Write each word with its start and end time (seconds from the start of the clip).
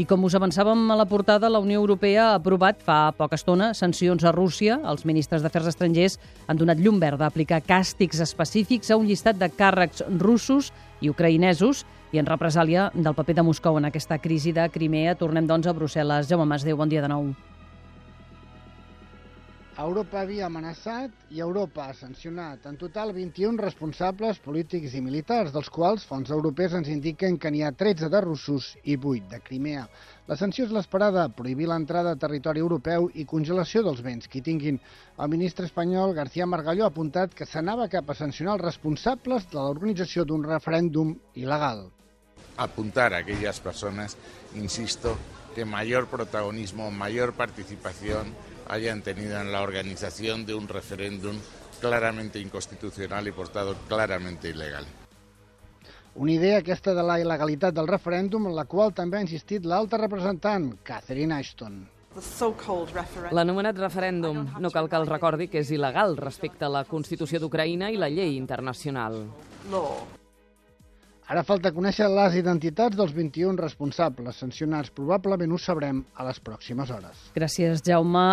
I 0.00 0.06
com 0.08 0.22
us 0.24 0.32
avançàvem 0.32 0.86
a 0.88 0.94
la 0.96 1.04
portada, 1.04 1.50
la 1.52 1.60
Unió 1.60 1.76
Europea 1.82 2.30
ha 2.30 2.36
aprovat 2.38 2.78
fa 2.80 3.12
poca 3.12 3.36
estona 3.36 3.74
sancions 3.76 4.24
a 4.24 4.32
Rússia. 4.32 4.78
Els 4.88 5.04
ministres 5.04 5.44
d'Afers 5.44 5.68
Estrangers 5.74 6.16
han 6.48 6.56
donat 6.56 6.80
llum 6.80 6.96
verda 7.02 7.28
a 7.28 7.28
aplicar 7.28 7.60
càstigs 7.60 8.24
específics 8.24 8.88
a 8.88 8.96
un 8.96 9.04
llistat 9.04 9.36
de 9.36 9.50
càrrecs 9.52 10.00
russos 10.16 10.72
i 11.04 11.12
ucraïnesos 11.12 11.84
i 12.16 12.24
en 12.24 12.28
represàlia 12.28 12.88
del 12.94 13.12
paper 13.12 13.36
de 13.36 13.44
Moscou 13.44 13.76
en 13.76 13.92
aquesta 13.92 14.16
crisi 14.16 14.56
de 14.56 14.64
Crimea. 14.72 15.12
Tornem, 15.20 15.44
doncs, 15.44 15.68
a 15.68 15.76
Brussel·les. 15.76 16.32
Jaume 16.32 16.48
Masdeu, 16.48 16.80
bon 16.80 16.88
dia 16.88 17.04
de 17.04 17.12
nou. 17.12 17.34
Europa 19.72 20.20
havia 20.20 20.44
amenaçat 20.46 21.30
i 21.32 21.38
Europa 21.40 21.86
ha 21.88 21.94
sancionat 21.96 22.66
en 22.68 22.74
total 22.76 23.14
21 23.16 23.56
responsables 23.56 24.36
polítics 24.44 24.92
i 24.92 25.00
militars, 25.00 25.48
dels 25.54 25.70
quals 25.72 26.04
fons 26.04 26.28
europeus 26.28 26.74
ens 26.76 26.90
indiquen 26.92 27.38
que 27.40 27.48
n'hi 27.50 27.62
ha 27.64 27.70
13 27.72 28.10
de 28.12 28.20
russos 28.20 28.74
i 28.84 28.98
8 29.00 29.30
de 29.30 29.40
Crimea. 29.40 29.86
La 30.28 30.36
sanció 30.36 30.66
és 30.68 30.76
l'esperada, 30.76 31.24
prohibir 31.32 31.70
l'entrada 31.72 32.12
a 32.12 32.20
territori 32.20 32.60
europeu 32.60 33.08
i 33.14 33.24
congelació 33.24 33.80
dels 33.82 34.04
béns 34.04 34.28
que 34.28 34.44
tinguin. 34.44 34.76
El 35.16 35.32
ministre 35.32 35.64
espanyol 35.64 36.12
García 36.12 36.46
Margallo 36.46 36.84
ha 36.84 36.92
apuntat 36.92 37.32
que 37.32 37.48
s'anava 37.48 37.88
cap 37.88 38.12
a 38.12 38.20
sancionar 38.20 38.58
els 38.58 38.66
responsables 38.68 39.48
de 39.48 39.56
l'organització 39.56 40.28
d'un 40.28 40.44
referèndum 40.44 41.16
il·legal. 41.34 41.86
Apuntar 42.60 43.14
a 43.14 43.24
aquellas 43.24 43.58
personas, 43.60 44.18
insisto, 44.54 45.16
que 45.54 45.64
mayor 45.64 46.08
protagonismo, 46.08 46.90
mayor 46.90 47.32
participación 47.32 48.36
hayan 48.68 49.02
tenido 49.02 49.40
en 49.40 49.52
la 49.52 49.62
organización 49.62 50.46
de 50.46 50.54
un 50.54 50.68
referéndum 50.68 51.36
claramente 51.80 52.38
inconstitucional 52.38 53.26
y 53.28 53.32
por 53.32 53.48
tanto 53.48 53.76
claramente 53.88 54.50
ilegal. 54.50 54.86
Una 56.14 56.32
idea 56.32 56.58
aquesta 56.58 56.92
de 56.92 57.02
la 57.02 57.16
il·legalitat 57.22 57.72
del 57.72 57.88
referèndum 57.88 58.46
en 58.50 58.54
la 58.56 58.66
qual 58.68 58.92
també 58.92 59.16
ha 59.16 59.24
insistit 59.24 59.64
l'alta 59.64 59.96
representant, 59.96 60.68
Catherine 60.84 61.38
Ashton. 61.38 61.78
L'anomenat 63.32 63.78
referèndum 63.80 64.42
no 64.60 64.70
cal 64.70 64.90
que 64.92 64.98
el 65.00 65.08
recordi 65.08 65.48
que 65.48 65.62
és 65.64 65.70
il·legal 65.72 66.18
respecte 66.20 66.68
a 66.68 66.72
la 66.74 66.84
Constitució 66.84 67.40
d'Ucraïna 67.40 67.88
i 67.88 67.96
la 67.96 68.12
llei 68.12 68.36
internacional. 68.36 69.22
Ara 71.32 71.46
falta 71.48 71.70
conèixer 71.72 72.10
les 72.12 72.34
identitats 72.36 72.98
dels 72.98 73.14
21 73.16 73.56
responsables 73.56 74.36
sancionats. 74.42 74.92
Probablement 74.92 75.54
ho 75.54 75.58
sabrem 75.64 76.02
a 76.12 76.26
les 76.28 76.42
pròximes 76.44 76.92
hores. 76.92 77.22
Gràcies, 77.32 77.80
Jaume. 77.86 78.26